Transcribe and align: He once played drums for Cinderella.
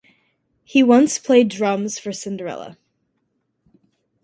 He 0.63 0.81
once 0.81 1.19
played 1.19 1.47
drums 1.49 1.99
for 1.99 2.11
Cinderella. 2.11 2.75